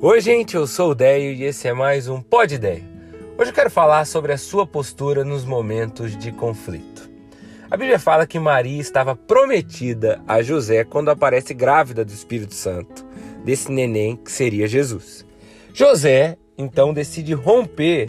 [0.00, 2.84] Oi, gente, eu sou o Deio e esse é mais um Pod Ideia.
[3.36, 7.10] Hoje eu quero falar sobre a sua postura nos momentos de conflito.
[7.68, 13.04] A Bíblia fala que Maria estava prometida a José quando aparece grávida do Espírito Santo,
[13.44, 15.26] desse neném que seria Jesus.
[15.74, 18.08] José, então, decide romper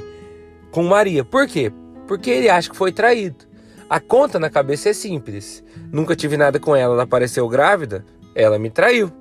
[0.70, 1.26] com Maria.
[1.26, 1.74] Por quê?
[2.08, 3.46] Porque ele acha que foi traído.
[3.90, 5.64] A conta na cabeça é simples.
[5.92, 9.12] Nunca tive nada com ela, ela apareceu grávida, ela me traiu.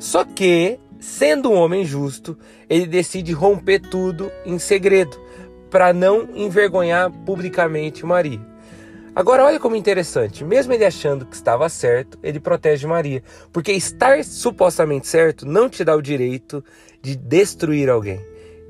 [0.00, 2.36] Só que, sendo um homem justo,
[2.68, 5.18] ele decide romper tudo em segredo,
[5.70, 8.40] para não envergonhar publicamente Maria.
[9.14, 13.22] Agora, olha como interessante, mesmo ele achando que estava certo, ele protege Maria,
[13.52, 16.64] porque estar supostamente certo não te dá o direito
[17.02, 18.20] de destruir alguém.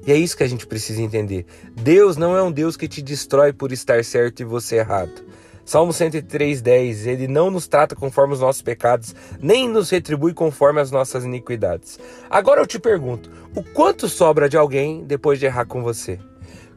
[0.06, 1.44] E é isso que a gente precisa entender.
[1.74, 5.27] Deus não é um Deus que te destrói por estar certo e você errado.
[5.68, 10.90] Salmo 103:10, ele não nos trata conforme os nossos pecados, nem nos retribui conforme as
[10.90, 12.00] nossas iniquidades.
[12.30, 16.18] Agora eu te pergunto, o quanto sobra de alguém depois de errar com você?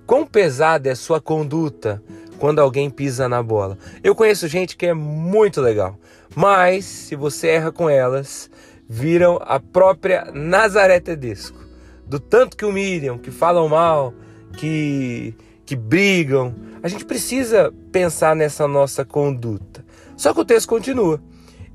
[0.06, 2.04] Quão pesada é sua conduta
[2.38, 3.78] quando alguém pisa na bola?
[4.04, 5.98] Eu conheço gente que é muito legal,
[6.36, 8.52] mas se você erra com elas,
[8.90, 11.66] viram a própria Nazaré Tedesco.
[12.06, 14.14] Do tanto que humilham, que falam mal,
[14.58, 15.34] que
[15.72, 16.54] que brigam.
[16.84, 19.86] A gente precisa pensar nessa nossa conduta.
[20.18, 21.22] Só que o texto continua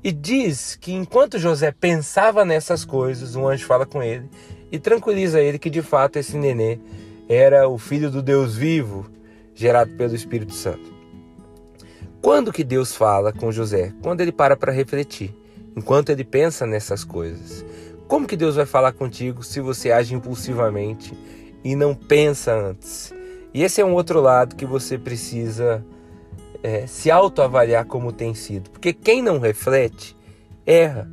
[0.03, 4.29] e diz que enquanto José pensava nessas coisas, um anjo fala com ele
[4.71, 6.79] e tranquiliza ele que de fato esse nenê
[7.29, 9.09] era o filho do Deus vivo,
[9.53, 10.93] gerado pelo Espírito Santo.
[12.21, 13.93] Quando que Deus fala com José?
[14.01, 15.33] Quando ele para para refletir,
[15.75, 17.65] enquanto ele pensa nessas coisas.
[18.07, 21.13] Como que Deus vai falar contigo se você age impulsivamente
[21.63, 23.13] e não pensa antes?
[23.57, 25.83] E esse é um outro lado que você precisa
[26.61, 28.69] é, se autoavaliar como tem sido.
[28.69, 30.15] Porque quem não reflete,
[30.63, 31.09] erra.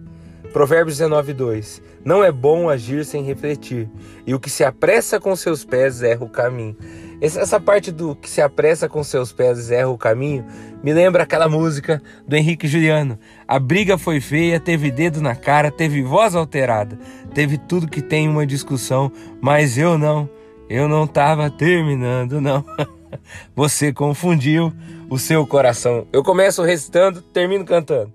[0.53, 1.83] Provérbios 19, 2.
[2.05, 3.89] Não é bom agir sem refletir,
[4.27, 6.77] e o que se apressa com seus pés erra o caminho.
[7.19, 10.45] Essa parte do que se apressa com seus pés erra o caminho
[10.83, 13.19] me lembra aquela música do Henrique Juliano.
[13.49, 16.99] A briga foi feia, teve dedo na cara, teve voz alterada,
[17.33, 19.11] teve tudo que tem uma discussão,
[19.41, 20.29] mas eu não.
[20.69, 22.65] Eu não estava terminando, não.
[23.55, 24.73] Você confundiu
[25.09, 26.07] o seu coração.
[26.13, 28.13] Eu começo recitando, termino cantando.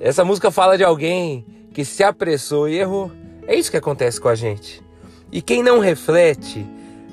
[0.00, 3.10] Essa música fala de alguém que se apressou e errou.
[3.46, 4.82] É isso que acontece com a gente.
[5.30, 6.66] E quem não reflete,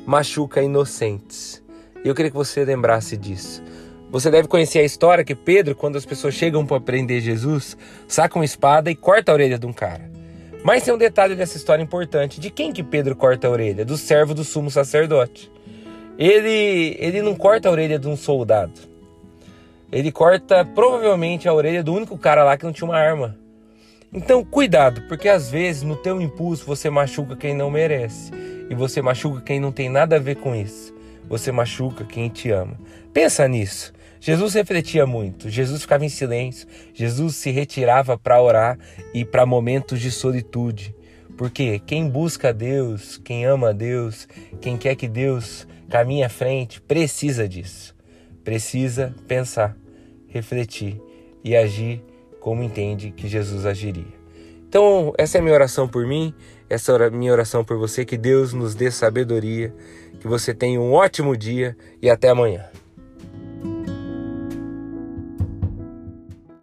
[0.06, 1.62] machuca inocentes.
[2.04, 3.64] Eu queria que você lembrasse disso.
[4.12, 7.76] Você deve conhecer a história que Pedro, quando as pessoas chegam para prender Jesus,
[8.08, 10.10] saca uma espada e corta a orelha de um cara.
[10.66, 12.40] Mas tem um detalhe dessa história importante.
[12.40, 13.86] De quem que Pedro corta a orelha?
[13.86, 15.52] Do servo do sumo sacerdote.
[16.18, 18.74] Ele, ele não corta a orelha de um soldado.
[19.92, 23.38] Ele corta provavelmente a orelha do único cara lá que não tinha uma arma.
[24.12, 28.32] Então, cuidado, porque às vezes no teu impulso você machuca quem não merece
[28.68, 30.95] e você machuca quem não tem nada a ver com isso.
[31.28, 32.80] Você machuca quem te ama.
[33.14, 33.94] Pensa nisso.
[34.20, 38.80] Jesus refletia muito, Jesus ficava em silêncio, Jesus se retirava para orar
[39.14, 40.96] e para momentos de solitude.
[41.38, 44.28] Porque quem busca Deus, quem ama Deus,
[44.60, 47.96] quem quer que Deus caminhe à frente, precisa disso.
[48.44, 49.78] Precisa pensar,
[50.28, 51.00] refletir
[51.44, 52.02] e agir
[52.40, 54.25] como entende que Jesus agiria.
[54.76, 56.34] Então, essa é a minha oração por mim,
[56.70, 59.74] essa é a minha oração por você, que Deus nos dê sabedoria,
[60.20, 62.66] que você tenha um ótimo dia e até amanhã.